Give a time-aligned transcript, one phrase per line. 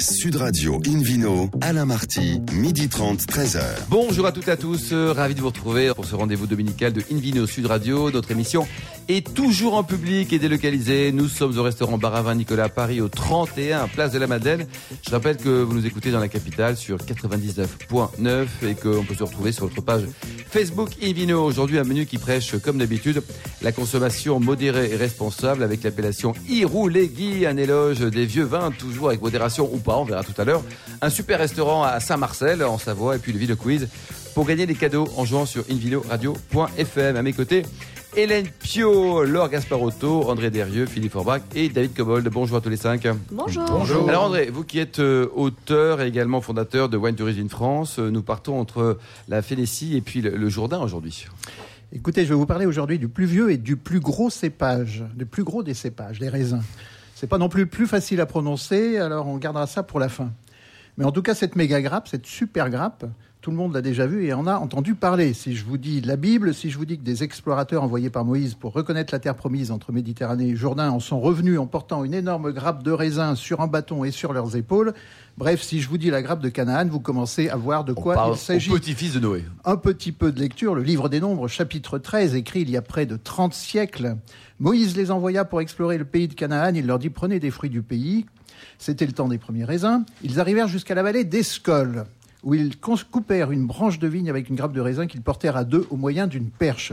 [0.00, 3.60] Sud Radio Invino, Alain Marty, midi 30, 13h.
[3.88, 6.92] Bonjour à toutes et à tous, euh, ravi de vous retrouver pour ce rendez-vous dominical
[6.92, 8.10] de Invino Sud Radio.
[8.10, 8.66] Notre émission
[9.08, 11.12] est toujours en public et délocalisée.
[11.12, 14.66] Nous sommes au restaurant Baravin Nicolas à Paris au 31 Place de la Madeleine.
[15.02, 19.22] Je rappelle que vous nous écoutez dans la capitale sur 99.9 et qu'on peut se
[19.22, 20.02] retrouver sur notre page
[20.50, 21.42] Facebook Invino.
[21.42, 23.22] Aujourd'hui, un menu qui prêche, comme d'habitude,
[23.62, 29.22] la consommation modérée et responsable avec l'appellation Iroulegui, un éloge des vieux vins, toujours avec
[29.22, 30.62] modération ou pas, on verra tout à l'heure.
[31.00, 33.88] Un super restaurant à Saint-Marcel, en Savoie, et puis le vidéo quiz
[34.34, 37.16] pour gagner des cadeaux en jouant sur invinoradio.fm.
[37.16, 37.64] À mes côtés,
[38.18, 42.28] Hélène Pio, Laure Gasparotto, André Derieux, Philippe Forbach et David Cobold.
[42.28, 43.06] Bonjour à tous les cinq.
[43.30, 44.08] Bonjour.
[44.08, 48.10] Alors André, vous qui êtes euh, auteur et également fondateur de Wine Tourism France, euh,
[48.10, 51.28] nous partons entre la Fénécie et puis le, le Jourdain aujourd'hui.
[51.92, 55.24] Écoutez, je vais vous parler aujourd'hui du plus vieux et du plus gros cépage, du
[55.24, 56.64] plus gros des cépages, les raisins.
[57.14, 60.32] C'est pas non plus plus facile à prononcer, alors on gardera ça pour la fin.
[60.96, 63.04] Mais en tout cas, cette méga grappe, cette super grappe,
[63.40, 65.32] tout le monde l'a déjà vu et en a entendu parler.
[65.32, 68.24] Si je vous dis la Bible, si je vous dis que des explorateurs envoyés par
[68.24, 72.04] Moïse pour reconnaître la terre promise entre Méditerranée et Jourdain en sont revenus en portant
[72.04, 74.92] une énorme grappe de raisins sur un bâton et sur leurs épaules,
[75.36, 78.30] bref, si je vous dis la grappe de Canaan, vous commencez à voir de quoi
[78.32, 78.70] il s'agit.
[78.70, 79.44] petit-fils de Noé.
[79.64, 82.82] Un petit peu de lecture, le livre des Nombres, chapitre 13, écrit il y a
[82.82, 84.16] près de 30 siècles.
[84.58, 86.72] Moïse les envoya pour explorer le pays de Canaan.
[86.74, 88.26] Il leur dit prenez des fruits du pays.
[88.78, 90.04] C'était le temps des premiers raisins.
[90.22, 92.04] Ils arrivèrent jusqu'à la vallée d'Escol,
[92.42, 95.64] où ils coupèrent une branche de vigne avec une grappe de raisin qu'ils portèrent à
[95.64, 96.92] deux au moyen d'une perche.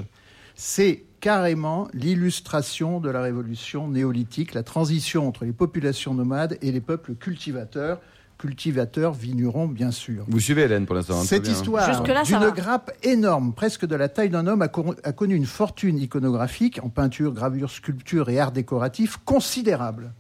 [0.56, 6.82] C'est carrément l'illustration de la révolution néolithique, la transition entre les populations nomades et les
[6.82, 8.00] peuples cultivateurs,
[8.38, 10.26] cultivateurs, vignerons bien sûr.
[10.28, 11.20] Vous suivez Hélène pour l'instant.
[11.20, 11.54] hein, Cette bien.
[11.54, 14.68] histoire d'une grappe énorme, presque de la taille d'un homme, a
[15.14, 20.12] connu une fortune iconographique en peinture, gravure, sculpture et art décoratif considérable.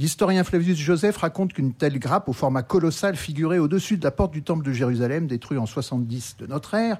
[0.00, 4.32] L'historien Flavius Joseph raconte qu'une telle grappe au format colossal figurait au-dessus de la porte
[4.32, 6.96] du temple de Jérusalem, détruit en 70 de notre ère.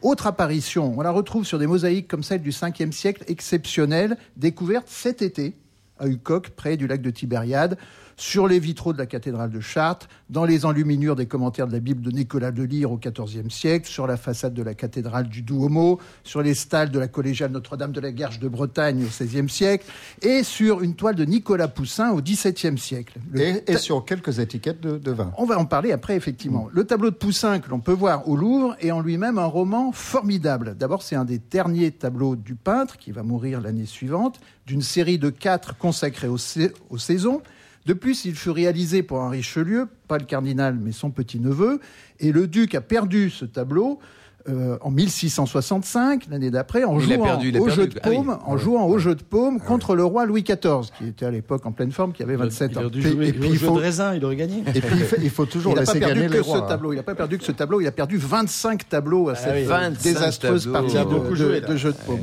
[0.00, 4.86] Autre apparition, on la retrouve sur des mosaïques comme celle du 5e siècle, exceptionnelle, découverte
[4.88, 5.56] cet été
[5.98, 7.78] à Ucoque, près du lac de Tibériade,
[8.16, 11.80] sur les vitraux de la cathédrale de Chartres, dans les enluminures des commentaires de la
[11.80, 15.42] Bible de Nicolas de Lyre au XIVe siècle, sur la façade de la cathédrale du
[15.42, 19.48] Duomo, sur les stalles de la collégiale Notre-Dame de la Guerche de Bretagne au XVIe
[19.48, 19.86] siècle,
[20.22, 23.18] et sur une toile de Nicolas Poussin au XVIIe siècle.
[23.30, 25.30] Le Et, sur quelques étiquettes de, de vin.
[25.36, 26.68] on va en parler après, effectivement.
[26.72, 29.92] Le tableau de Poussin que l'on peut voir au Louvre est en lui-même un roman
[29.92, 30.74] formidable.
[30.78, 35.18] D'abord, c'est un des derniers tableaux du peintre, qui va mourir l'année suivante, d'une série
[35.18, 37.42] de quatre consacrés aux, sa- aux saisons.
[37.86, 41.80] De plus, il fut réalisé pour un Richelieu, pas le cardinal, mais son petit-neveu.
[42.20, 44.00] Et le duc a perdu ce tableau
[44.48, 47.80] euh, en 1665, l'année d'après, en Il a jouant perdu, il au perdu.
[47.80, 48.16] jeu de Ah oui.
[48.16, 51.30] paume, en jouant au jeu de paume contre le roi Louis XIV, qui était à
[51.30, 52.82] l'époque en pleine forme, qui avait 27 il ans.
[52.92, 54.62] jouer et puis il faut- de raisin, il aurait gagné.
[54.74, 56.48] Et puis il faut, il toujours il n'a pas laisser perdu gagner que les ce
[56.48, 56.58] rois.
[56.58, 56.66] hein.
[56.68, 56.92] tableau.
[56.92, 57.80] Il n'a pas perdu que ce tableau.
[57.80, 59.64] Il a perdu 25 tableaux à cette oui.
[59.64, 60.80] 25 désastreuse tableaux.
[60.80, 62.20] partie Il de, de jeu de paume.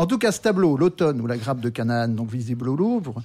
[0.00, 3.22] En tout cas, ce tableau, l'automne ou la grappe de Canaan, donc visible au Louvre,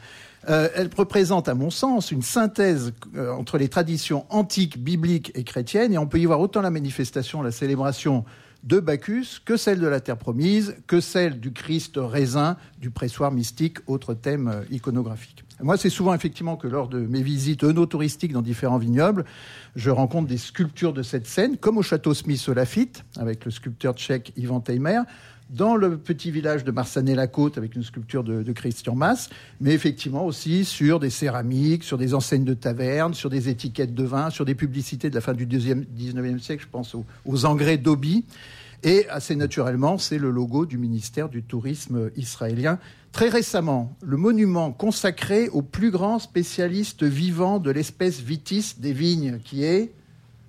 [0.50, 5.46] euh, elle représente, à mon sens, une synthèse euh, entre les traditions antiques, bibliques et
[5.46, 8.26] chrétiennes, et on peut y voir autant la manifestation, la célébration
[8.64, 13.32] de Bacchus que celle de la terre promise, que celle du Christ raisin, du pressoir
[13.32, 15.46] mystique, autre thème euh, iconographique.
[15.62, 19.24] Moi, c'est souvent effectivement que lors de mes visites œnotouristiques dans différents vignobles,
[19.78, 23.52] je rencontre des sculptures de cette scène, comme au château Smith au Lafitte, avec le
[23.52, 25.04] sculpteur tchèque Ivan Teimer,
[25.50, 29.30] dans le petit village de Marsanet-la-Côte, avec une sculpture de, Christian Masse,
[29.62, 34.04] mais effectivement aussi sur des céramiques, sur des enseignes de tavernes, sur des étiquettes de
[34.04, 37.46] vin, sur des publicités de la fin du deuxième- 19e siècle, je pense aux, aux
[37.46, 38.26] engrais d'Obi.
[38.84, 42.78] Et assez naturellement, c'est le logo du ministère du Tourisme israélien.
[43.12, 49.40] Très récemment, le monument consacré au plus grand spécialiste vivant de l'espèce vitis des vignes,
[49.44, 49.94] qui est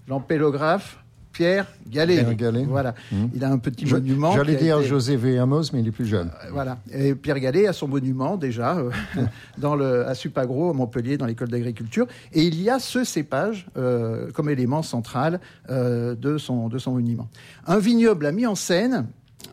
[0.08, 0.98] l'ampélographe
[1.36, 2.14] Pierre Gallet.
[2.14, 2.64] Pierre Gallet.
[2.64, 2.94] Voilà.
[3.12, 3.30] Mhm.
[3.34, 4.32] Il a un petit Je- monument.
[4.32, 5.38] J'allais dire été- José V.
[5.38, 6.30] Amos, mais il est plus jeune.
[6.44, 6.78] euh, Voilà.
[6.90, 8.90] Et Pierre Gallet a son monument déjà euh,
[9.58, 12.06] dans le, à Supagro, à Montpellier, dans l'école d'agriculture.
[12.32, 17.28] Et il y a ce cépage euh, comme élément central de, son, de son monument.
[17.66, 19.06] Un vignoble a mis en scène,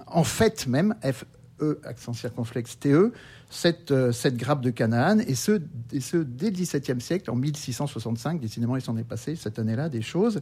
[0.08, 3.12] en fait même, F-E, accent circonflexe T-E,
[3.54, 5.62] cette, euh, cette grappe de Canaan, et ce,
[5.92, 8.40] et ce dès le XVIIe siècle, en 1665.
[8.40, 10.42] Décidément, il s'en est passé cette année-là des choses.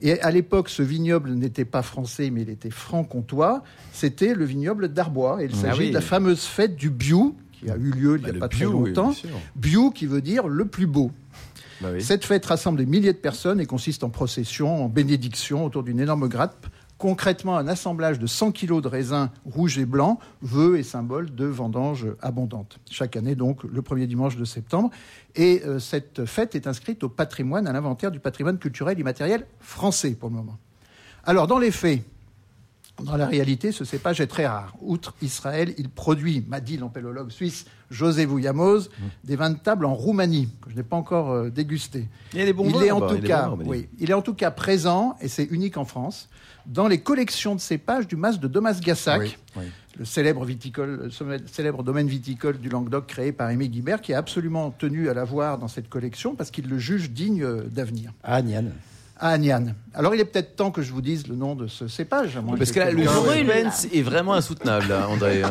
[0.00, 3.62] Et à l'époque, ce vignoble n'était pas français, mais il était franc-comtois.
[3.92, 5.42] C'était le vignoble d'Arbois.
[5.42, 5.88] Et il Ah s'agit oui.
[5.90, 8.48] de la fameuse fête du Biou, qui a eu lieu il n'y a Bah, pas
[8.48, 9.12] très bio, oui, longtemps.
[9.12, 9.30] sûr.
[9.56, 11.10] Biou, qui veut dire le plus beau.
[11.80, 12.02] Bah oui.
[12.02, 16.00] Cette fête rassemble des milliers de personnes et consiste en procession, en bénédiction autour d'une
[16.00, 16.66] énorme grappe
[16.98, 21.44] Concrètement, un assemblage de 100 kg de raisins rouges et blancs veut et symbole de
[21.44, 22.80] vendanges abondantes.
[22.90, 24.90] Chaque année, donc, le premier dimanche de septembre.
[25.36, 30.16] Et euh, cette fête est inscrite au patrimoine, à l'inventaire du patrimoine culturel immatériel français
[30.18, 30.58] pour le moment.
[31.22, 32.02] Alors, dans les faits,
[33.02, 34.74] dans la réalité, ce cépage est très rare.
[34.80, 38.90] Outre Israël, il produit, m'a dit l'ampélologue suisse José Vouyamoz,
[39.24, 42.06] des vins de table en Roumanie, que je n'ai pas encore euh, dégusté.
[42.32, 43.70] Il y a des bons il vins est en tout il cas, bon en Roumanie.
[43.70, 46.28] oui, il est en tout cas présent, et c'est unique en France,
[46.66, 49.64] dans les collections de cépages du mas de Domas Gassac, Oui, oui.
[49.98, 54.12] le célèbre, viticole, le sommet- célèbre domaine viticole du Languedoc créé par Aimé Guibert, qui
[54.12, 58.12] a absolument tenu à l'avoir dans cette collection parce qu'il le juge digne euh, d'avenir.
[58.22, 58.64] Ah, Nian.
[59.20, 59.74] À Agnan.
[59.94, 62.36] Alors il est peut-être temps que je vous dise le nom de ce cépage.
[62.36, 65.42] à moins Parce que là, le suspense est vraiment insoutenable, là, André.
[65.42, 65.50] hein.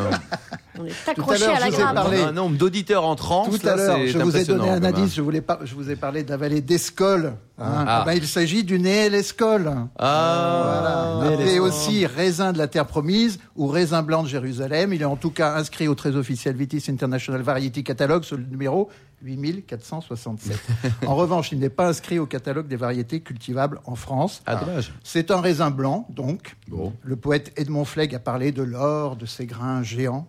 [0.80, 1.96] On est à accroché l'heure, à, la grappe.
[1.96, 2.22] parlé.
[2.22, 3.50] Un nombre d'auditeurs en transe.
[3.60, 5.16] Tout à l'heure, je vous ai donné un indice.
[5.16, 7.34] Je, voulais pas, je vous ai parlé de la vallée d'Escol.
[7.60, 7.86] hein.
[7.88, 8.02] Ah.
[8.04, 9.72] Eh ben, il s'agit du Néel-Escol.
[9.98, 11.34] Ah, Voilà.
[11.34, 14.94] Appelé aussi raisin de la terre promise ou raisin blanc de Jérusalem.
[14.94, 18.44] Il est en tout cas inscrit au très officiel Vitis International Variety Catalogue sur le
[18.44, 18.90] numéro
[19.24, 20.60] 8467.
[21.08, 24.42] en revanche, il n'est pas inscrit au catalogue des variétés cultivables en France.
[24.46, 24.94] Ah, dommage.
[25.04, 26.56] C'est un raisin blanc, donc.
[26.68, 26.94] Bon.
[27.04, 30.28] Le poète Edmond Flegg a parlé de l'or, de ses grains géants.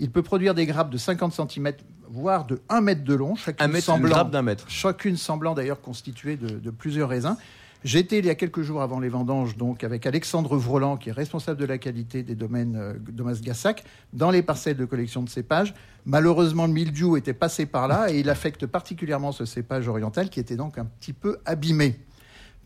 [0.00, 1.72] Il peut produire des grappes de 50 cm,
[2.08, 4.64] voire de 1 mètre de long, chacune Un mètre, une semblant, grappe mètre.
[4.68, 7.36] chacune semblant d'ailleurs constituée de, de plusieurs raisins.
[7.84, 11.12] J'étais il y a quelques jours avant les vendanges, donc avec Alexandre Vroland, qui est
[11.12, 13.84] responsable de la qualité des domaines euh, Domas Gassac,
[14.14, 15.74] dans les parcelles de collection de cépages.
[16.06, 20.40] Malheureusement, le mildiou était passé par là et il affecte particulièrement ce cépage oriental qui
[20.40, 22.00] était donc un petit peu abîmé.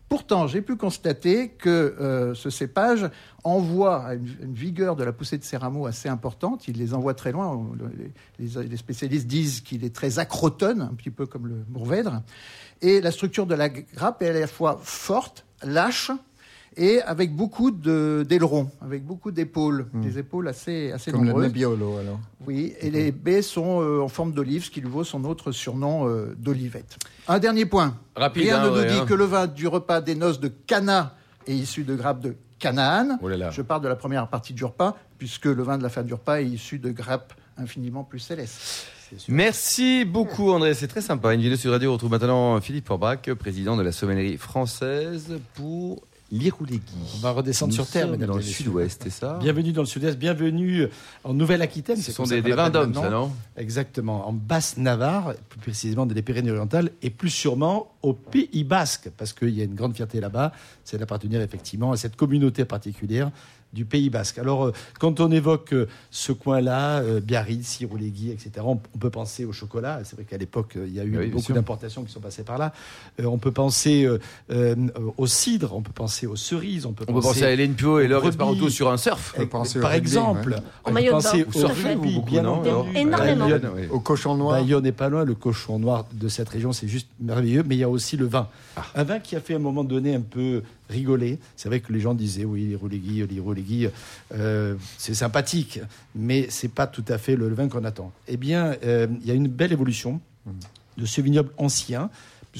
[0.09, 3.07] Pourtant, j'ai pu constater que euh, ce cépage
[3.43, 6.67] envoie une, vigueur de la poussée de ses rameaux assez importante.
[6.67, 7.63] Il les envoie très loin.
[8.39, 12.23] Les spécialistes disent qu'il est très acrotone, un petit peu comme le mourvèdre.
[12.81, 16.11] Et la structure de la grappe est à la fois forte, lâche,
[16.79, 21.47] et avec beaucoup d'ailerons, avec beaucoup d'épaules, des épaules assez, assez Comme le nombreuses.
[21.47, 22.19] Nebbiolo, alors.
[22.47, 25.51] Oui, et les baies sont euh, en forme d'olive, ce qui lui vaut son autre
[25.51, 26.97] surnom euh, d'olivette.
[27.27, 27.97] Un dernier point.
[28.15, 29.05] Rapide, Rien hein, ne nous ouais, dit hein.
[29.05, 31.15] que le vin du repas des noces de Cana
[31.45, 33.19] est issu de grappes de Canaan.
[33.21, 33.49] Oh là là.
[33.51, 36.13] Je parle de la première partie du repas, puisque le vin de la fin du
[36.13, 38.87] repas est issu de grappes infiniment plus célestes.
[39.27, 40.73] Merci beaucoup, André.
[40.75, 41.33] C'est très sympa.
[41.33, 41.89] Une vidéo sur Radio.
[41.89, 46.81] On retrouve maintenant Philippe Forbach, président de la sommellerie française pour l'Iroulégui.
[47.15, 49.37] On va redescendre Nous sur Terre, mesdames dans le sud-ouest, c'est ça?
[49.39, 50.87] Bienvenue dans le sud-est, bienvenue
[51.23, 51.97] en Nouvelle-Aquitaine.
[51.97, 53.31] Ce sont des, vins d'hommes, ça, non?
[53.57, 59.49] Exactement, en Basse-Navarre, plus précisément des Pyrénées-Orientales, et plus sûrement au Pays Basque, parce qu'il
[59.49, 60.51] y a une grande fierté là-bas,
[60.83, 63.31] c'est d'appartenir effectivement à cette communauté particulière
[63.73, 64.39] du Pays Basque.
[64.39, 69.09] Alors, euh, quand on évoque euh, ce coin-là, euh, Biarritz, Irouléguy, etc., on, on peut
[69.09, 70.01] penser au chocolat.
[70.03, 72.57] C'est vrai qu'à l'époque, il y a eu Oui, beaucoup d'importations qui sont passées par
[72.57, 72.73] là.
[73.23, 74.07] On peut penser
[75.17, 78.07] au cidre, on peut penser aux cerises, on peut On penser à Hélène Pio et
[78.07, 78.33] leur Brebis.
[78.35, 79.33] Esperanto sur un surf.
[79.35, 82.89] peut penser au par rugby, exemple, on peut penser au rugby, bien entendu.
[82.95, 83.47] Énormément.
[83.91, 84.61] Au cochon noir.
[84.61, 87.63] Bayonne n'est pas loin, le cochon noir de cette région, c'est juste merveilleux.
[87.65, 88.47] Mais il y a aussi le vin.
[88.95, 91.39] Un vin qui a fait à un moment donné un peu rigoler.
[91.55, 93.87] C'est vrai que les gens disaient, oui, les rouléguis, les rouléguis,
[94.33, 95.79] euh, c'est sympathique,
[96.15, 98.11] mais c'est pas tout à fait le vin qu'on attend.
[98.27, 100.19] Eh bien, euh, il y a une belle évolution
[100.97, 102.09] de ce vignoble ancien,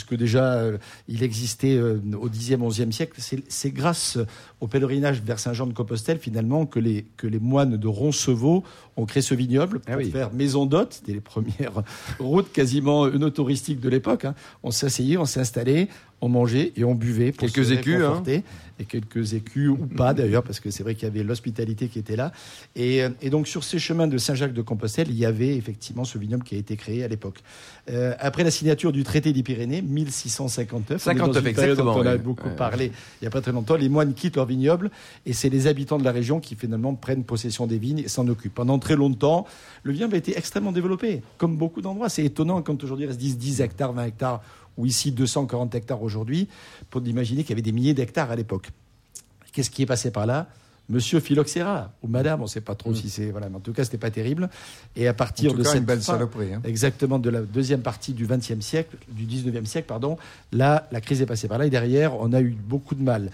[0.03, 3.19] puisque déjà euh, il existait euh, au 10e, 11e siècle.
[3.19, 4.17] C'est- grâce
[4.61, 8.63] au pèlerinage vers Saint-Jean-de-Compostelle, finalement, que les, que les moines de Roncevaux
[8.97, 10.09] ont créé ce vignoble pour Ah oui.
[10.09, 10.93] faire maison d'hôte.
[10.93, 11.83] C'était les premières
[12.19, 14.25] routes quasiment œnotouristiques de l'époque.
[14.25, 14.35] hein.
[14.63, 15.89] On s'asseyait, on s'installait,
[16.21, 17.31] on mangeait et on buvait.
[17.31, 18.23] Pour Quelques se écus, hein.
[18.79, 21.99] Et quelques écus, ou pas d'ailleurs, parce que c'est vrai qu'il y avait l'hospitalité qui
[21.99, 22.31] était là.
[22.75, 26.43] Et, euh, et donc sur ces chemins de Saint-Jacques-de-Compostelle, il y avait effectivement ce vignoble
[26.43, 27.39] qui a été créé à l'époque.
[27.89, 31.77] Euh, après la signature du traité des Pyrénées, 1659, on est dans 59, une période
[31.77, 32.21] dont exactement, on a oui.
[32.21, 32.55] beaucoup Ouais.
[32.55, 34.89] parlé il n'y a pas très longtemps, les moines quittent leur vignoble
[35.25, 38.27] et c'est les habitants de la région qui finalement prennent possession des vignes et s'en
[38.27, 38.55] occupent.
[38.55, 39.45] Pendant très longtemps,
[39.83, 42.09] le vignoble a été extrêmement développé, comme beaucoup d'endroits.
[42.09, 44.41] C'est étonnant quand aujourd'hui il reste 10, 10 hectares, 20 hectares,
[44.77, 46.47] ou ici 240 hectares aujourd'hui,
[46.89, 48.69] pour imaginer qu'il y avait des milliers d'hectares à l'époque.
[49.53, 50.47] Qu'est-ce qui est passé par là?
[50.91, 53.29] Monsieur Phylloxéra, ou Madame, on ne sait pas trop si c'est...
[53.29, 54.49] Voilà, mais en tout cas, c'était pas terrible.
[54.95, 56.51] Et à En partir tout de cas, cette une belle fin- saloperie.
[56.51, 56.61] hein.
[56.63, 60.17] Exactement, de la deuxième partie du XXe siècle, du XIXe siècle, pardon.
[60.51, 63.29] Là, la crise est passée par là et derrière, on a eu beaucoup de mal.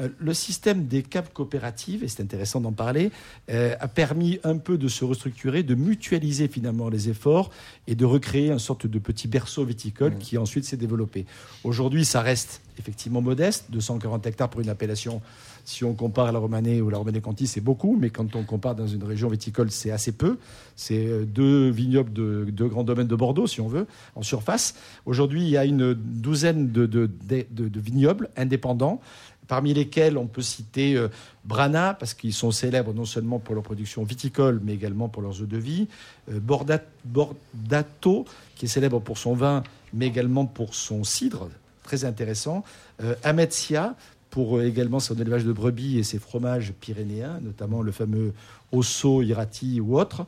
[0.00, 3.10] Euh, le système des caves coopératives, et c'est intéressant d'en parler,
[3.50, 7.50] euh, a permis un peu de se restructurer, de mutualiser finalement les efforts
[7.86, 11.26] et de recréer une sorte de petit berceau viticole qui ensuite s'est développé.
[11.62, 15.22] Aujourd'hui, ça reste effectivement modeste, 240 hectares pour une appellation.
[15.64, 18.86] Si on compare la Romanée ou la Romanée-Conti, c'est beaucoup, mais quand on compare dans
[18.88, 20.38] une région viticole, c'est assez peu.
[20.76, 23.86] C'est euh, deux vignobles de deux grands domaines de Bordeaux, si on veut,
[24.16, 24.74] en surface.
[25.06, 29.00] Aujourd'hui, il y a une douzaine de, de, de- de- de vignobles indépendants,
[29.46, 31.08] parmi lesquels on peut citer euh,
[31.44, 35.42] Brana, parce qu'ils sont célèbres non seulement pour leur production viticole, mais également pour leurs
[35.42, 35.88] eaux de vie.
[36.30, 38.24] Euh, Borda- Bordato,
[38.56, 41.48] qui est célèbre pour son vin, mais également pour son cidre,
[41.82, 42.64] très intéressant.
[43.02, 43.94] Euh, Ametsia,
[44.30, 48.32] pour euh, également son élevage de brebis et ses fromages pyrénéens, notamment le fameux
[48.72, 50.26] Osso, Irati ou autre.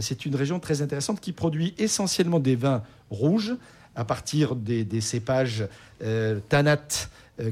[0.00, 3.56] C'est une région très intéressante qui produit essentiellement des vins rouges
[3.98, 5.66] à partir des, cépages
[6.02, 6.38] euh,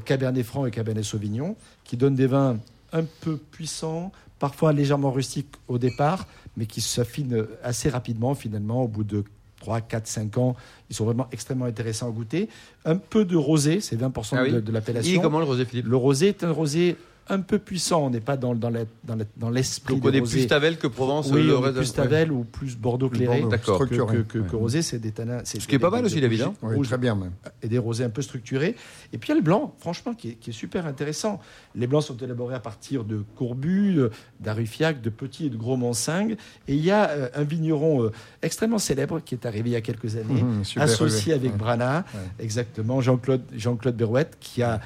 [0.05, 2.59] Cabernet Franc et Cabernet Sauvignon, qui donnent des vins
[2.93, 6.27] un peu puissants, parfois légèrement rustiques au départ,
[6.57, 9.25] mais qui s'affinent assez rapidement finalement au bout de
[9.61, 10.57] 3, 4, 5 ans.
[10.91, 12.49] Ils sont vraiment extrêmement intéressants à goûter.
[12.85, 15.21] Un peu de rosé, c'est 20% Ah oui de, l'appellation.
[15.21, 15.87] comment le rosé, Philippe?
[15.87, 16.97] Le rosé est un rosé
[17.29, 18.07] un peu puissant.
[18.07, 20.39] On n'est pas dans, dans la- dans la- dans l'esprit Donc on est rosés.
[20.41, 23.41] plus Tavel que Provence Oui, le on est reste- plus Tavel ou plus Bordeaux clairé
[23.41, 24.49] Bordeaux, que, structuré, que, que- ouais.
[24.49, 24.83] que rosé.
[24.83, 25.41] C'est des tanins.
[25.45, 27.33] Ce qui est pas mal aussi, David, hein Oui, très bien même.
[27.63, 28.77] et des rosés un peu structurés.
[29.13, 31.41] Et puis il y a le blanc, franchement, qui est, qui est super intéressant.
[31.75, 33.99] Les blancs sont élaborés à partir de courbus,
[34.41, 36.37] d'Arufiac, de petits et de gros Montsing.
[36.69, 39.77] Et il y a euh, un vigneron euh, extrêmement célèbre qui est arrivé il y
[39.77, 41.59] a quelques années, super associé avec Ouais.
[41.59, 42.21] Brana, Ouais.
[42.45, 44.81] exactement, Jean-Claude Jean-Claude Berouette, qui a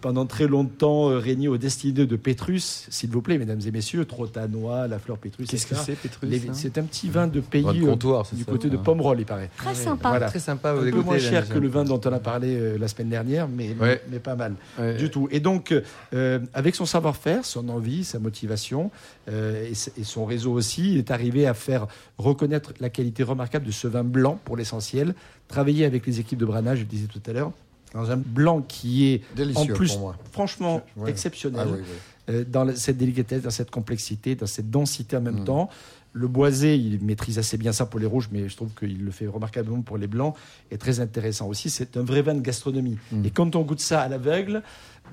[0.00, 4.04] pendant très longtemps euh, régné aux destinées de Pétrus, s'il vous plaît, mesdames et messieurs,
[4.04, 5.48] Trotanois, la fleur Pétrus.
[5.48, 7.86] Qu'est-ce que c'est, Pétrus Les- hein C'est un petit vin de pays Vin de euh,
[7.86, 8.82] comptoir, du ça, côté de hein.
[8.84, 9.50] Pomerol, il paraît.
[9.56, 10.08] Très sympa.
[10.10, 10.28] Voilà.
[10.28, 12.54] Très sympa, vous Un peu écoutez, moins cher que le vin dont on a parlé
[12.56, 14.02] euh, la semaine dernière, mais, Ouais.
[14.10, 14.96] mais pas mal Ouais.
[14.96, 15.28] du tout.
[15.30, 15.74] Et donc,
[16.12, 18.90] euh, avec son savoir-faire, son envie, sa motivation
[19.30, 21.86] euh, et, et son réseau aussi, il est arrivé à faire
[22.18, 25.14] reconnaître la qualité remarquable de ce vin blanc pour l'essentiel.
[25.48, 27.52] Travailler avec les équipes de Brana, je le disais tout à l'heure,
[27.94, 30.16] dans un blanc qui est Délicieux en plus pour moi.
[30.32, 31.10] franchement Ouais.
[31.10, 32.34] exceptionnel Ah oui, oui.
[32.34, 35.44] euh, dans cette délicatesse, dans cette complexité, dans cette densité en même Mm.
[35.44, 35.68] temps.
[36.14, 39.10] Le boisé, il maîtrise assez bien ça pour les rouges, mais je trouve qu'il le
[39.10, 40.34] fait remarquablement pour les blancs.
[40.70, 42.98] Et très intéressant aussi, c'est un vrai vin de gastronomie.
[43.12, 43.24] Mm.
[43.24, 44.62] Et quand on goûte ça à l'aveugle,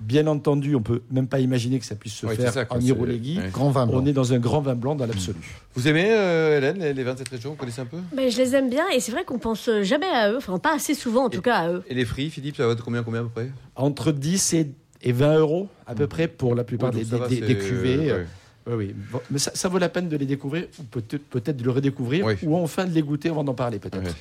[0.01, 3.49] bien entendu, on peut même pas imaginer que ça puisse se faire ça, en ouais.
[3.51, 4.01] Grand vin blanc.
[4.03, 5.39] On est dans un grand vin blanc dans l'absolu.
[5.73, 7.97] Vous aimez, euh, Hélène, les, les vins de cette région Vous connaissez un peu?
[8.13, 10.75] Ben, je les aime bien et c'est vrai qu'on pense jamais à eux, enfin pas
[10.75, 11.83] assez souvent en tout cas à eux.
[11.87, 13.51] Et les prix, Philippe, ça va de combien, combien à peu près?
[13.77, 17.17] Entre 10 et, et 20 euros à peu près pour la plupart Oh, des, ça
[17.17, 18.11] va, des- c'est- des cuvées.
[18.11, 18.25] ouais.
[18.67, 18.95] Oui, oui.
[19.11, 21.71] Bon, mais ça, ça vaut la peine de les découvrir, ou peut-être peut de le
[21.71, 22.35] redécouvrir, Oui.
[22.43, 24.15] ou enfin de les goûter avant d'en parler peut-être.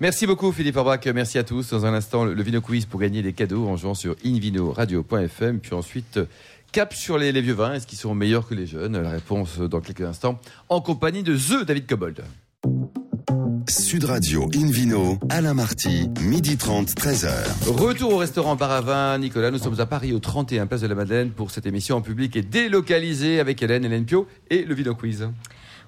[0.00, 1.70] Merci beaucoup Philippe Orbach, merci à tous.
[1.70, 5.60] Dans un instant, le, le Vino Quiz pour gagner des cadeaux en jouant sur invinoradio.fm.
[5.60, 6.20] Puis ensuite,
[6.72, 7.74] cap sur les, les vieux vins.
[7.74, 9.00] Est-ce qu'ils sont meilleurs que les jeunes?
[9.00, 12.22] La réponse dans quelques instants, en compagnie de The David Cobold.
[13.68, 17.28] Sud Radio Invino, Alain Marty, midi 30, 13h.
[17.66, 19.50] Retour au restaurant Bar à Vin, Nicolas.
[19.50, 22.34] Nous sommes à Paris au 31 Place de la Madeleine pour cette émission en public
[22.36, 25.28] et délocalisée avec Hélène, Hélène Pio et le Vino Quiz.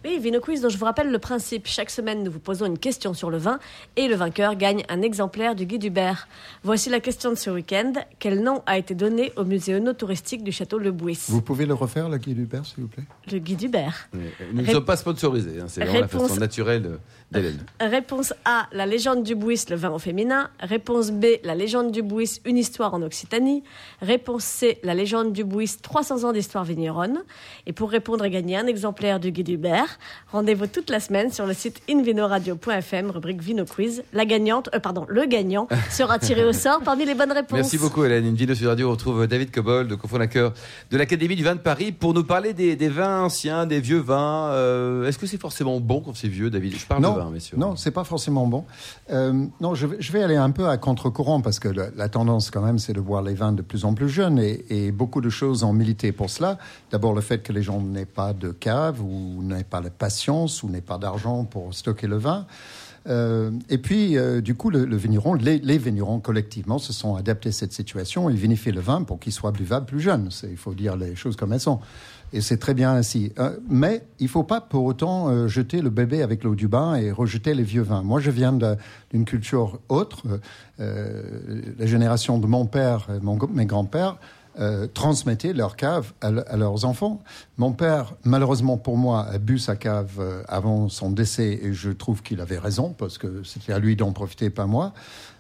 [0.02, 1.66] Oui, Vino Quiz, dont je vous rappelle le principe.
[1.66, 3.58] Chaque semaine, nous vous posons une question sur le vin
[3.96, 6.26] et le vainqueur gagne un exemplaire du guide Hubert.
[6.64, 7.92] Voici la question de ce week-end.
[8.18, 11.18] Quel nom a été donné au musée touristique du château Le Bouis?
[11.28, 13.02] Vous pouvez le refaire, le guide Hubert, s'il vous plaît?
[13.30, 14.08] Le guide Hubert.
[14.14, 16.96] Nous ne Ré- sommes pas sponsorisés, hein, c'est vraiment la Réponse- façon naturelle euh,
[17.30, 17.58] d'Hélène.
[17.78, 20.48] Réponse A, la légende du Bouis, le vin au féminin.
[20.60, 23.62] Réponse B, la légende du Bouis, une histoire en Occitanie.
[24.00, 27.22] Réponse C, la légende du Bouis, 300 ans d'histoire vigneronne.
[27.66, 29.89] Et pour répondre et gagner un exemplaire du guide Hubert,
[30.32, 34.02] rendez-vous toute la semaine sur le site invinoradio.fm, rubrique Vino Quiz.
[34.12, 37.58] La gagnante, euh, pardon, le gagnant sera tiré au sort parmi les bonnes réponses.
[37.58, 38.26] Merci beaucoup Hélène.
[38.26, 40.52] Une vidéo sur Radio, on retrouve David Cobold, cofondateur
[40.90, 43.98] de l'Académie du vin de Paris, pour nous parler des, des vins anciens, des vieux
[44.00, 44.50] vins.
[44.50, 46.76] Euh, Est-ce que c'est forcément bon quand c'est vieux, David?
[46.76, 47.56] Je parle non, de vin, messieurs.
[47.58, 48.64] non, c'est pas forcément bon.
[49.10, 52.08] Euh, non, je vais, je vais aller un peu à contre-courant parce que la, la
[52.08, 54.92] tendance, quand même, c'est de voir les vins de plus en plus jeunes et, et
[54.92, 56.58] beaucoup de choses ont milité pour cela.
[56.90, 60.62] D'abord, le fait que les gens n'aient pas de cave ou n'aient pas la patience
[60.62, 62.46] ou n'aient pas d'argent pour stocker le vin.
[63.08, 67.52] Euh, et puis, euh, du coup, le, vigneron, les, vignerons collectivement se sont adaptés à
[67.52, 68.28] cette situation.
[68.28, 70.28] Ils vinifient le vin pour qu'il soit buvable plus jeune.
[70.48, 71.80] Il faut dire les choses comme elles sont.
[72.32, 73.32] Et c'est très bien ainsi.
[73.38, 77.10] Euh, mais il faut pas pour autant jeter le bébé avec l'eau du bain et
[77.10, 78.02] rejeter les vieux vins.
[78.02, 78.76] Moi, je viens de-
[79.10, 80.22] d'une culture autre.
[80.78, 84.16] La génération de mon père, et mon, mes grands-pères,
[84.60, 87.22] euh, transmettaient leur cave à, le- à leurs enfants.
[87.56, 91.90] Mon père, malheureusement pour moi, a bu sa cave euh, avant son décès et je
[91.90, 94.92] trouve qu'il avait raison parce que c'était à lui d'en profiter, pas moi.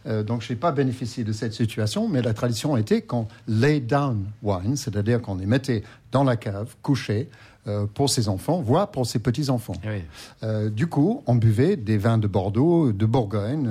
[0.06, 3.80] Euh, donc, je n'ai pas bénéficié de cette situation, mais la tradition était qu'on lay
[3.80, 7.28] down wine, c'est-à-dire qu'on les mettait dans la cave, couchés,
[7.66, 9.74] euh, pour ses enfants, voire pour ses petits-enfants.
[9.84, 10.02] Oui.
[10.42, 13.68] Euh, du coup, on buvait des vins de Bordeaux, de Bourgogne,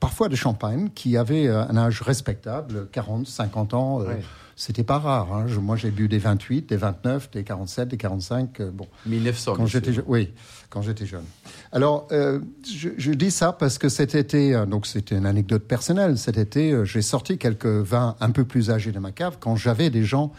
[0.00, 3.98] parfois de Champagne, qui avaient un âge respectable, 40, 50 ans.
[4.56, 5.32] C'était pas rare.
[5.32, 5.44] hein.
[5.48, 8.60] Je- moi, j'ai bu des 28, des 29, des 47, des 45.
[8.60, 9.54] euh, bon, 1900.
[9.56, 10.04] quand j'étais jeune.
[10.06, 10.30] Oui,
[10.70, 11.24] quand j'étais jeune.
[11.72, 15.64] Alors, euh, je, je dis ça parce que cet été, euh, donc c'était une anecdote
[15.64, 16.18] personnelle.
[16.18, 19.56] Cet été, euh, j'ai sorti quelques vins un peu plus âgés de ma cave quand
[19.56, 20.32] j'avais des gens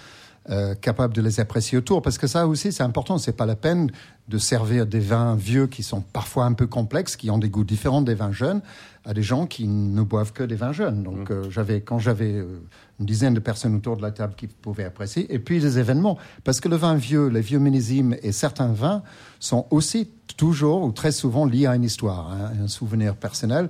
[0.50, 2.02] euh, capables de les apprécier autour.
[2.02, 3.18] Parce que ça aussi, c'est important.
[3.18, 3.92] C'est pas la peine
[4.28, 7.64] de servir des vins vieux qui sont parfois un peu complexes, qui ont des goûts
[7.64, 8.62] différents des vins jeunes,
[9.06, 11.04] à des gens qui ne boivent que des vins jeunes.
[11.04, 12.62] Donc, euh, j'avais quand j'avais euh,
[13.00, 16.18] une dizaine de personnes autour de la table qui pouvaient apprécier, et puis les événements,
[16.44, 19.04] parce que le vin vieux, les vieux millésimes et certains vins
[19.40, 23.70] sont aussi toujours ou très souvent liés à une histoire, hein, un souvenir personnel.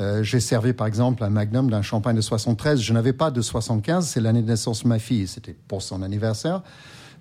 [0.00, 2.80] Euh, J'ai servi par exemple un magnum d'un champagne de 73.
[2.80, 6.02] Je n'avais pas de 75, c'est l'année de naissance de ma fille, c'était pour son
[6.02, 6.62] anniversaire.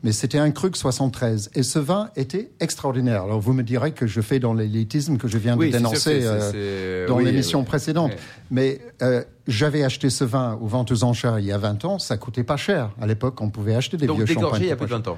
[0.02, 1.52] Mais c'était un cru 73.
[1.56, 3.24] Et ce vin était extraordinaire.
[3.24, 6.22] Alors vous me direz que je fais dans l'élitisme que je viens Oui, de dénoncer
[6.24, 7.66] euh, dans oui, l'émission oui.
[7.66, 8.14] précédente.
[8.50, 12.00] Mais euh, j'avais acheté ce vin aux ventes aux enchères il y a 20 ans.
[12.00, 12.92] Ça coûtait pas cher.
[13.02, 14.64] À l'époque, on pouvait acheter des Donc vieux dégorgé champagnes.
[14.64, 15.18] il y a plus de pas 20 ans.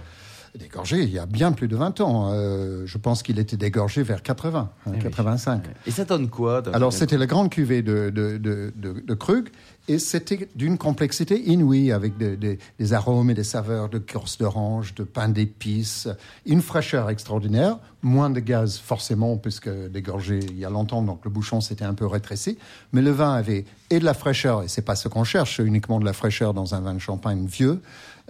[0.57, 2.29] Dégorgé il y a bien plus de 20 ans.
[2.33, 5.63] Euh, je pense qu'il était dégorgé vers 80, Eh hein, 85.
[5.87, 9.47] Et ça donne quoi Alors, c'était la grande cuvée de, de, de, de, de Krug,
[9.87, 14.37] et c'était d'une complexité inouïe, avec des- des- des arômes et des saveurs de corse
[14.37, 16.09] d'orange, de pain d'épices,
[16.45, 21.31] une fraîcheur extraordinaire, moins de gaz forcément, puisque dégorgé il y a longtemps, donc le
[21.31, 22.57] bouchon s'était un peu rétréci,
[22.91, 25.99] mais le vin avait et de la fraîcheur, et c'est pas ce qu'on cherche, uniquement
[25.99, 27.81] de la fraîcheur dans un vin de champagne vieux,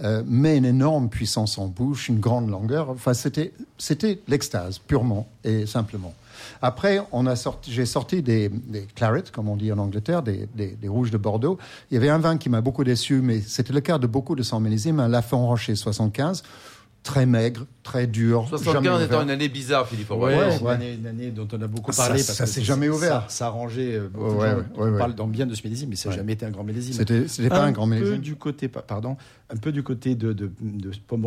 [0.04, 2.90] euh, mais une énorme puissance en bouche, une grande longueur.
[2.90, 6.14] Enfin, c'était, c'était l'extase, purement et simplement.
[6.62, 10.48] Après, on a sorti, j'ai sorti des, des clarets, comme on dit en Angleterre, des,
[10.56, 11.58] des, des rouges de Bordeaux.
[11.90, 14.36] Il y avait un vin qui m'a beaucoup déçu, mais c'était le cas de beaucoup
[14.36, 16.44] de 100 millésimes, un Lafon Rocher 75,
[17.04, 18.46] très maigre, très dur.
[18.52, 20.12] jamais 75 étant une année bizarre, Philippe.
[20.12, 20.74] Ouais, c'est une, ouais.
[20.74, 22.20] année, une année dont on a beaucoup Ça- parlé.
[22.22, 23.22] ça parce que s'est c'est- jamais ouvert.
[23.24, 23.96] Ça, ça a arrangé.
[23.96, 24.58] euh, beaucoup de Ouais, gens.
[24.58, 25.16] ouais, on ouais, parle ouais.
[25.18, 26.20] dans bien de ce millésime, mais ça n'a Ouais.
[26.20, 26.94] jamais été un grand millésime.
[26.94, 28.20] C'était, c'était pas un grand peu millésime.
[28.20, 29.18] du côté, pa- pardon,
[29.52, 30.52] un peu du côté de, de,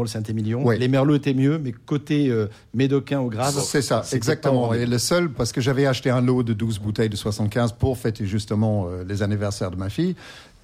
[0.07, 0.65] Saint-Émilion.
[0.65, 0.79] Ouais.
[0.79, 3.55] Les merlots étaient mieux, mais côté euh, médocain au grave.
[3.65, 4.73] C'est ça, exactement.
[4.75, 7.99] Et le seul, parce que j'avais acheté un lot de 12 bouteilles de 75 pour
[7.99, 10.15] fêter justement euh, les anniversaires de ma fille.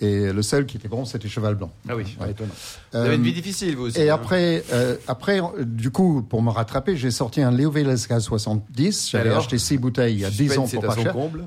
[0.02, 1.70] Et le seul qui était bon, c'était Cheval Blanc.
[1.88, 2.16] Ah oui.
[2.20, 2.52] Ouais, étonnant.
[2.92, 4.00] Vous avez une Euh, vie difficile, vous aussi.
[4.00, 4.14] Et hein.
[4.14, 9.10] après, euh, après, euh, du coup, pour me rattraper, j'ai sorti un Léo Velasquez 70.
[9.10, 11.12] J'avais acheté six bouteilles il y a 10 ans pour pas cher.
[11.12, 11.44] comble.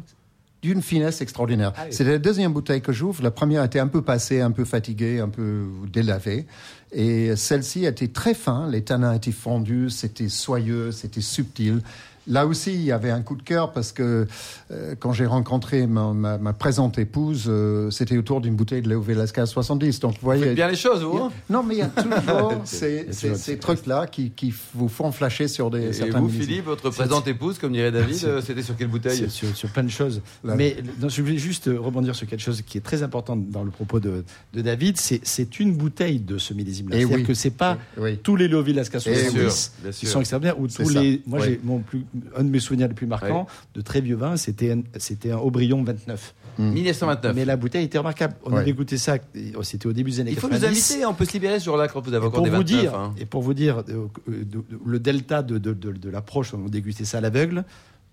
[0.62, 1.74] D'une finesse extraordinaire.
[1.76, 1.94] Ah oui.
[1.94, 3.22] C'était la deuxième bouteille que j'ouvre.
[3.22, 6.46] La première était un peu passée, un peu fatiguée, un peu délavée.
[6.94, 8.70] Et celle-ci était très fin.
[8.70, 11.82] Les tanins étaient fondus, c'était soyeux, c'était subtil.
[12.28, 14.28] Là aussi, il y avait un coup de cœur parce que
[14.72, 18.90] euh, quand j'ai rencontré ma, ma, ma présente épouse, euh, c'était autour d'une bouteille de
[18.90, 20.00] Léo Velasquez 70.
[20.00, 21.18] Donc, vous Vous voyez, faites bien les choses, vous.
[21.18, 24.88] a- hein Non, mais il y a toujours ces, ces, ces trucs-là qui, qui vous
[24.88, 26.48] font flasher sur des, Et certains vous, millésimes.
[26.50, 29.90] Philippe, votre présente épouse, comme dirait David, euh, c'était sur quelle bouteille Sur, plein de
[29.90, 30.22] choses.
[30.44, 30.56] Là.
[30.56, 33.72] Mais non, je voulais juste rebondir sur quelque chose qui est très important dans le
[33.72, 34.98] propos de, de David.
[34.98, 36.96] C'est, une bouteille de ce millésime-là.
[36.96, 37.24] Eh C'est-à-dire oui.
[37.26, 38.18] que c'est pas Oui.
[38.24, 41.22] tous les Eh Bien 70 sûr, bien qui sont extraordinaires ou tous les.
[41.28, 42.06] Moi, j'ai mon plus,
[42.36, 45.38] un de mes souvenirs les plus marquants de très vieux vin, c'était un, c'était un
[45.38, 46.34] Aubryon 29.
[46.60, 47.36] 1929.
[47.36, 48.36] Mais la bouteille était remarquable.
[48.46, 48.60] On Ouais.
[48.60, 49.16] avait goûté ça.
[49.36, 50.62] et, C'était au début des années Il faut 90.
[50.66, 52.50] nous inviter, on peut se libérer ce jour-là quand vous avez Et encore pour des
[52.52, 52.80] vous 29.
[52.82, 53.14] dire, hein.
[53.18, 56.54] et pour vous dire euh, euh, de- de- le delta de, de, de- de l'approche,
[56.54, 57.64] on dégustait ça à l'aveugle.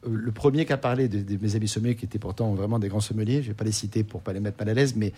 [0.06, 2.78] Euh, Le premier qui a parlé de, de mes amis sommeliers, qui étaient pourtant vraiment
[2.78, 4.94] des grands sommeliers, je vais pas les citer pour pas les mettre mal à l'aise,
[4.96, 5.12] mais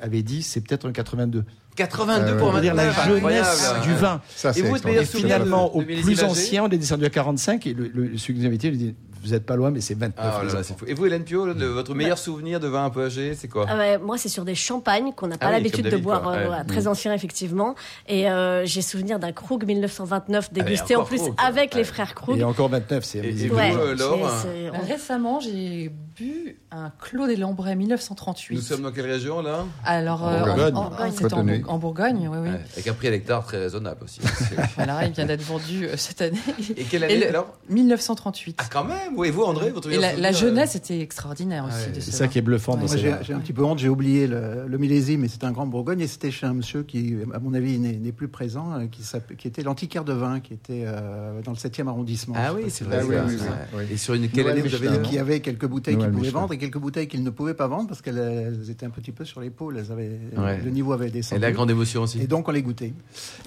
[0.00, 1.44] avait dit c'est peut-être un 82.
[1.76, 4.20] 82 Euh, pour On va dire la 29, jeunesse du vin.
[4.34, 7.74] Ça, Et c'est vous, Et finalement, au plus ancien, on est descendu à 45 et
[7.74, 10.12] le, le, celui qui nous invitait lui dit vous êtes pas loin, mais c'est 29.
[10.18, 10.84] Ah, là là, fou.
[10.86, 13.66] Et vous, Hélène Pio, le- votre meilleur souvenir de vin un peu âgé, c'est quoi
[13.68, 16.26] Ah ouais, moi, c'est sur des champagnes qu'on n'a pas Ah oui, l'habitude de boire,
[16.28, 16.64] euh, Ouais.
[16.66, 17.74] très ancien effectivement.
[18.06, 21.84] Et euh, j'ai souvenir d'un Krug 1929 mais dégusté en plus Krug, avec les Ouais.
[21.84, 22.38] frères Krug.
[22.38, 23.50] Et encore 29, c'est un Et- et millésime.
[23.50, 28.54] vous, Ouais, euh, Laure Euh, Récemment, j'ai bu un Clos des Lambrais 1938.
[28.56, 29.64] Nous sommes dans quelle région, là?
[29.84, 30.74] Alors, En euh, Bourgogne.
[30.76, 32.48] en- en- c'est Côte en, Bourgogne, oui, oui.
[32.50, 34.20] Ouais, Avec un prix à l'hectare très raisonnable aussi.
[34.76, 36.38] Voilà, il vient d'être vendu euh, cette année.
[36.76, 37.54] Et quelle Et année, le- alors?
[37.68, 38.56] 1938.
[38.60, 41.86] Ah, quand même Oui, et vous, André, votre Et la, jeunesse était extraordinaire aussi.
[41.88, 42.98] ouais, de C'est ce ça qui est bluffant dans Ouais.
[42.98, 43.18] J'ai vins.
[43.22, 46.00] j'ai un petit peu honte, j'ai oublié le, le millésime, et c'était un grand Bourgogne,
[46.00, 49.62] et c'était chez un monsieur qui, à mon avis, n'est plus présent, euh, qui, était
[49.62, 52.34] l'antiquaire de vin, qui était euh, dans le 7e arrondissement.
[52.36, 53.02] Ah oui, c'est vrai.
[53.90, 56.40] Et sur une quelle année vous avez Qui avait quelques bouteilles qu'il pouvait Michelin.
[56.40, 59.12] vendre et quelques bouteilles qu'il ne pouvait pas vendre parce qu'elles elles étaient un petit
[59.12, 60.60] peu sur l'épaule, elles avaient Ouais.
[60.62, 61.40] le niveau avait Et descendu.
[61.40, 62.20] la grande émotion aussi.
[62.20, 62.92] Et donc on les goûtait.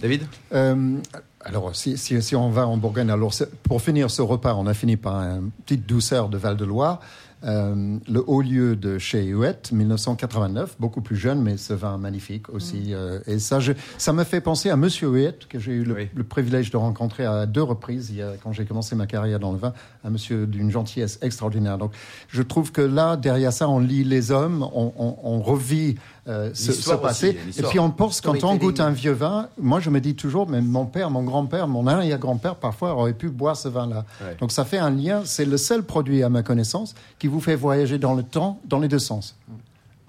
[0.02, 0.24] David?
[0.54, 0.97] Euh,
[1.41, 4.74] alors, si, si, si on va en Bourgogne, alors pour finir ce repas, on a
[4.74, 7.00] fini par une petite douceur de Val-de-Loire.
[7.43, 12.49] Euh, le haut lieu de chez Huette, 1989, beaucoup plus jeune, mais ce vin magnifique
[12.49, 12.93] aussi.
[12.93, 15.93] euh, et ça, je, ça me fait penser à Monsieur Huette, que j'ai eu le,
[15.95, 16.10] Oui.
[16.13, 19.39] le privilège de rencontrer à deux reprises il y a- quand j'ai commencé ma carrière
[19.39, 19.73] dans le vin,
[20.04, 21.77] un monsieur d'une gentillesse extraordinaire.
[21.77, 21.91] Donc,
[22.30, 25.95] je trouve que là, derrière ça, on lit les hommes, on, on, on revit
[26.27, 27.38] euh, ce, ce passé.
[27.49, 30.13] aussi, Et puis on pense, quand on goûte un vieux vin, moi je me dis
[30.15, 34.06] toujours, mais mon père, mon grand-père, mon arrière-grand-père, parfois aurait pu boire ce vin-là.
[34.21, 34.36] Ouais.
[34.39, 37.56] Donc ça fait un lien, c'est le seul produit à ma connaissance qui vous fait
[37.56, 39.38] voyager dans le temps, dans les deux sens.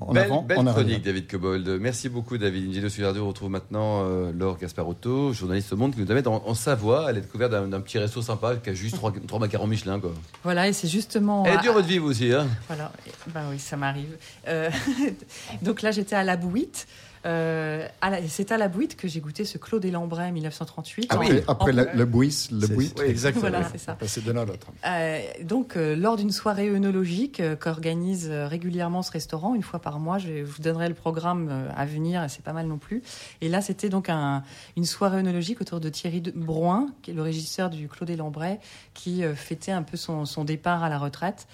[0.01, 0.85] En belle avant, belle en arrière.
[0.85, 1.69] chronique, David Cobold.
[1.81, 2.69] Merci beaucoup, David.
[2.69, 3.23] Ingénieur sur Radio.
[3.25, 7.07] On retrouve maintenant euh, Laure Gasparotto, journaliste au Monde, qui nous amène en, en Savoie.
[7.09, 10.01] Elle est découverte d'un d'un petit resto sympa qui a juste trois, trois macarons Michelin.
[10.01, 10.11] Quoi.
[10.43, 11.45] Voilà, et c'est justement.
[11.47, 12.33] Elle est dure votre vie, vous aussi.
[12.33, 12.91] Hein Voilà,
[13.29, 14.17] ben oui, ça m'arrive.
[14.49, 14.71] Euh,
[15.63, 16.89] donc là, j'étais à la Bouite.
[17.25, 21.07] Euh, la- c'est à la Bouite que j'ai goûté ce Clos des Lambrais 1938.
[21.11, 22.93] Ah En- oui, Après, après en- le, le bouis, le C'est- bouis.
[22.99, 23.43] oui, exactement.
[23.49, 23.95] Voilà, c'est ça.
[23.95, 24.67] Passer de l'un à l'autre.
[24.87, 30.01] Euh, donc, euh, lors d'une soirée œnologique euh, qu'organise régulièrement ce restaurant, une fois par
[30.01, 33.03] mois, je, vous donnerai le programme euh, à venir, et c'est pas mal non plus.
[33.41, 34.43] Et là, c'était donc un-
[34.77, 38.17] une soirée œnologique autour de Thierry de- Brouin, qui est le régisseur du Clos des
[38.17, 38.59] Lambrais,
[38.95, 41.47] qui euh, fêtait un peu son, son départ à la retraite.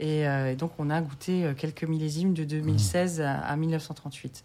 [0.00, 4.42] Et, euh, et donc, on a goûté quelques millésimes de 2016 à, à 1938.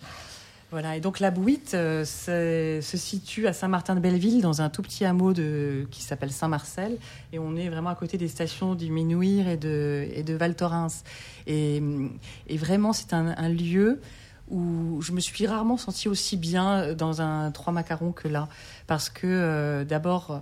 [0.69, 5.31] Voilà, et donc la Bouite euh, se situe à Saint-Martin-de-Belleville, dans un tout petit hameau
[5.33, 6.97] qui s'appelle Saint-Marcel,
[7.31, 11.03] et on est vraiment à côté des stations du Ménouir et de, Val Thorens.
[11.47, 11.81] Et,
[12.57, 14.01] vraiment, c'est un, lieu
[14.49, 18.49] où je me suis rarement sentie aussi bien dans un trois macarons que là,
[18.87, 20.41] parce que euh, d'abord,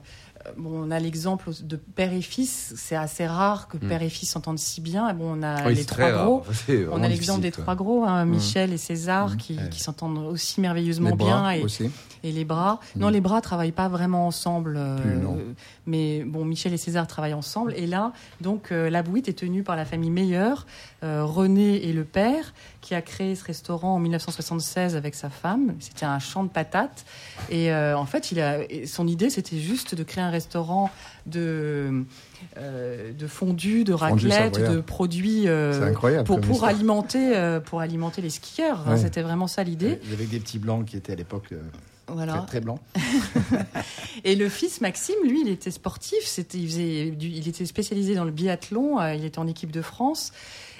[0.58, 3.88] bon, on a l'exemple de père et fils, c'est assez rare que Mm.
[3.90, 5.14] père et fils s'entendent si bien.
[5.14, 6.44] Bon, on a Oui, les trois gros.
[6.92, 9.38] On a l'exemple des trois gros, hein, Michel et César, Mmh.
[9.38, 11.40] qui, qui s'entendent aussi merveilleusement Les bien.
[11.40, 11.90] bras Et, aussi.
[12.24, 12.80] et les bras.
[12.96, 13.14] Non, Mm.
[13.14, 14.76] les bras travaillent pas vraiment ensemble.
[14.78, 15.38] euh, non.
[15.88, 17.74] mais bon, Michel et César travaillent ensemble.
[17.78, 20.66] Et là, donc, euh, la bouite est tenue par la famille Meilleur,
[21.04, 25.76] René et le père, qui a créé ce restaurant en 1976 avec sa femme.
[25.80, 27.06] C'était un champ de patates.
[27.52, 30.90] Et euh, en fait, il a, son idée, c'était juste de créer un restaurant
[31.26, 32.04] de,
[32.58, 35.48] euh, de fondue, de raclette, de produits.
[35.48, 35.92] euh,
[36.24, 38.84] pour, alimenter euh, pour alimenter les skieurs.
[38.88, 40.00] Hein, c'était vraiment ça l'idée.
[40.14, 41.62] Avec des petits blancs qui étaient à l'époque euh,
[42.08, 42.34] voilà.
[42.40, 42.80] très, très blancs.
[44.24, 46.20] et le fils Maxime lui il était sportif.
[46.26, 49.72] C'était il faisait du- il était spécialisé dans le biathlon euh, il était en équipe
[49.72, 50.32] de France.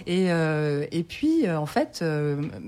[0.08, 2.04] Et euh, et puis euh, en fait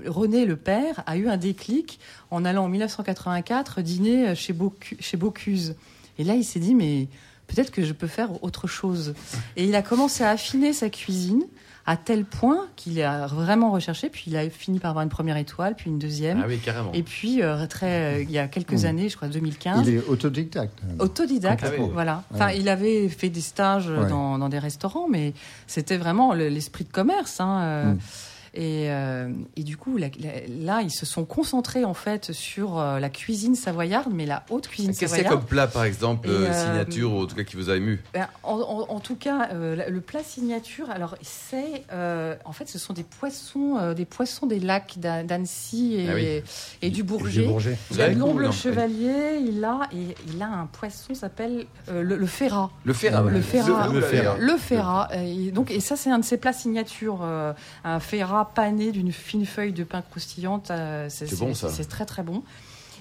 [0.06, 5.16] René le père a eu un déclic en allant en 1984 dîner chez Bocu- chez
[5.16, 5.76] Bocuse
[6.18, 7.08] et là il s'est dit mais
[7.46, 9.14] peut-être que je peux faire autre chose
[9.56, 11.44] et il a commencé à affiner sa cuisine
[11.86, 15.38] à tel point qu'il a vraiment recherché, puis il a fini par avoir une première
[15.38, 16.42] étoile, puis une deuxième.
[16.44, 16.92] Ah oui, carrément.
[16.92, 18.86] Et puis, euh, très, euh, il y a quelques Mm.
[18.86, 20.78] années, je crois 2015, Il est autodidacte.
[20.98, 21.62] autodidacte.
[21.62, 21.88] Complètement.
[21.88, 22.24] Voilà.
[22.34, 22.58] Enfin, Ouais.
[22.60, 24.06] il avait fait des stages Ouais.
[24.06, 25.32] dans, dans des restaurants, mais
[25.66, 27.40] c'était vraiment le- l'esprit de commerce.
[27.40, 27.98] Hein, euh, Mm.
[28.58, 32.78] Et, euh, et du coup, la- la- là, ils se sont concentrés en fait sur
[32.78, 35.38] euh, la cuisine savoyarde, mais la haute cuisine Qu'est-ce qu'il y a savoyarde.
[35.40, 38.26] comme plat, par exemple, euh, signature, ou en tout cas qui vous a ému Ben,
[38.42, 41.84] en, en- en tout cas, le plat signature, alors c'est,
[42.44, 46.42] en fait, ce sont des poissons, des poissons des lacs d'A- d'Annecy et, Ah oui.
[46.82, 47.46] et du Du Bourget.
[47.46, 47.78] Bourget.
[47.90, 51.66] Vous Il y a le non chevalier, il a et il a un poisson s'appelle
[51.88, 52.16] le, le.
[52.16, 52.70] Le ferrat.
[52.84, 53.22] Le ferrat.
[53.22, 53.40] Le,
[54.00, 54.36] ferrat.
[54.38, 55.08] Le ferrat.
[55.14, 57.52] Et donc et ça c'est un de ses plats signatures, euh,
[57.84, 58.00] un
[58.48, 60.70] ferrat pané d'une fine feuille de pain croustillante.
[60.70, 61.68] euh, C'est bon, ça.
[61.70, 62.42] C'est très très bon.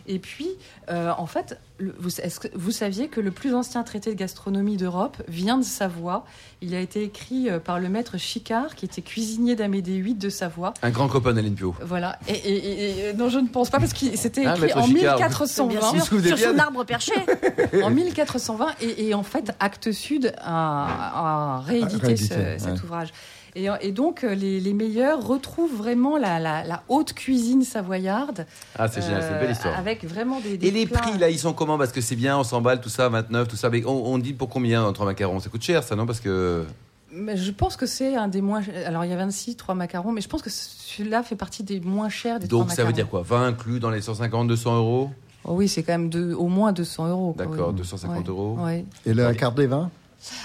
[0.10, 0.47] Et puis,
[0.89, 4.15] euh, en fait, le- vous, est-ce que vous saviez que le plus ancien traité de
[4.17, 6.23] gastronomie d'Europe vient de Savoie?
[6.62, 10.29] Il a été écrit euh, par le maître Chicard, qui était cuisinier d'Amédée VIII de
[10.29, 10.73] Savoie.
[10.81, 11.75] Un grand copain d'Aline Pio.
[11.81, 12.17] Voilà.
[12.29, 14.86] Et, et- et- et- non, je ne pense pas parce que c'était Ah, écrit en
[14.88, 15.17] Chicard.
[15.17, 15.79] Bien 1420.
[15.79, 17.12] Vous vous sûr, souvenez sur son arbre perché.
[17.83, 22.60] en 1420 et, et en fait Actes Sud a, a réédité, Réédité, ce- ouais.
[22.60, 23.10] cet ouvrage.
[23.57, 28.45] Et, et donc euh, les, les meilleurs retrouvent vraiment la, la- la haute cuisine savoyarde
[28.77, 29.77] Ah, c'est génial, c'est une belle euh, histoire.
[29.79, 31.77] avec vraiment des, des Et les plats- prix, là, ils sont comment?
[31.77, 33.69] Parce que c'est bien, on s'emballe, tout ça, 29, tout ça.
[33.71, 35.39] Mais on, on dit pour combien entre macarons?
[35.39, 36.05] Ça coûte cher, ça, non?
[36.05, 36.65] Parce que.
[37.11, 40.11] Mais je pense que c'est un des moins alors il y a 26 trois macarons
[40.11, 43.07] mais je pense que celui-là fait partie des moins chers des Donc ça veut dire
[43.07, 43.21] quoi?
[43.21, 45.09] 20 inclus dans les 150, 200 euros?
[45.45, 47.75] Oh oui c'est quand même de, au moins 200 euros D'accord, oui.
[47.75, 48.57] 250 Ouais, euros.
[48.59, 48.85] ouais.
[49.05, 49.89] Et la carte des vins?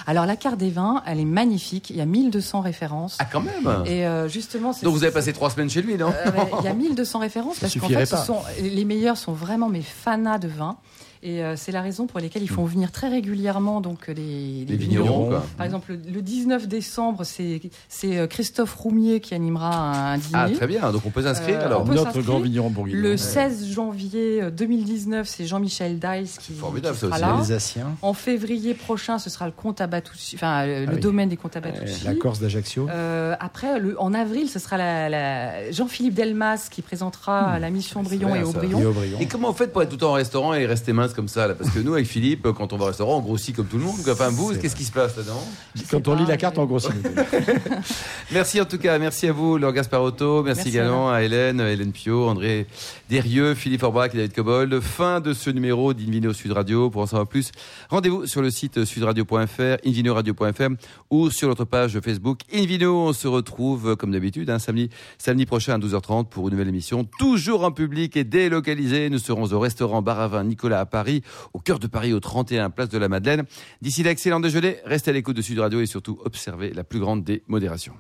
[0.07, 3.41] Alors la carte des vins elle est magnifique il y a 1200 références Ah, quand
[3.41, 6.09] même et euh, justement c'est Donc vous avez passé trois semaines chez lui, non?
[6.09, 6.31] Euh,
[6.61, 8.25] Il y a 1200 références Ça parce qu'en fait, ce pas.
[8.25, 10.77] sont, les meilleurs sont vraiment mes fanas de vin.
[11.25, 14.77] Et euh, c'est la raison pour laquelle ils font venir très régulièrement donc les, Les
[14.77, 15.47] vignerons, quoi.
[15.57, 17.61] Par exemple, le 19 décembre, c'est
[18.05, 20.31] euh, Christophe Roumier qui animera un dîner.
[20.35, 20.91] Ah, très bien.
[20.91, 21.85] Donc on peut s'inscrire Euh, alors.
[21.85, 23.01] peut Notre grand vigneron bourguignon.
[23.01, 23.17] Le Ouais.
[23.17, 27.79] 16 janvier euh, 2019, c'est Jean-Michel Dice qui, formidable, qui ça sera aussi.
[27.79, 27.85] là.
[28.03, 31.01] En février prochain, ce sera le comte à Batouchi, enfin euh, Ah le oui.
[31.01, 32.05] domaine des comtes à Batouchi.
[32.05, 32.89] la Corse d'Ajaccio.
[32.91, 38.03] Euh, après, le, en avril, ce sera la, la- Jean-Philippe Delmas qui présentera la mission
[38.03, 38.43] Brion et.
[38.43, 38.81] Aubryon.
[38.81, 39.19] Et Aubryon.
[39.21, 41.29] Et comment vous faites pour être tout le temps au restaurant et rester mince comme
[41.29, 43.67] ça là Parce que nous, avec Philippe, quand on va au restaurant, on grossit comme
[43.67, 43.97] tout le monde.
[44.09, 45.43] Enfin, vous, qu'est-ce qui se passe là-dedans?
[45.91, 46.91] Quand on lit la carte, mais- en gros, c'est
[48.33, 51.93] Merci en tout cas, merci à vous, Laure Gasparotto, merci, Merci, également à Hélène, Hélène
[51.93, 52.67] Pio, André
[53.11, 54.81] Derieux, Philippe Orbach et David Cobold.
[54.81, 56.89] Fin de ce numéro d'Invino Sud Radio.
[56.91, 57.51] Pour en savoir plus,
[57.91, 60.77] rendez-vous sur le site sudradio.fr, invinoradio.fm
[61.11, 63.09] ou sur notre page Facebook Invino.
[63.09, 67.05] On se retrouve comme d'habitude un samedi, samedi prochain à 12h30 pour une nouvelle émission,
[67.19, 69.11] toujours en public et délocalisée.
[69.11, 72.21] Nous serons au restaurant Bar à Vin Nicolas à Paris, au cœur de Paris, au
[72.21, 73.43] 31 Place de la Madeleine.
[73.81, 77.01] D'ici là, excellent déjeuner, restez à l'écoute de Sud Radio et surtout observez la plus
[77.01, 77.95] grande des modérations.